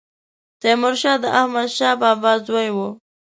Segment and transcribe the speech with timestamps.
[0.61, 2.77] تيمورشاه د احمدشاه بابا زوی و